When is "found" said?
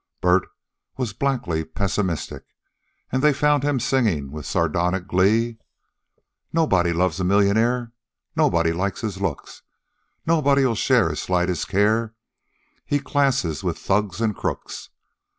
3.33-3.61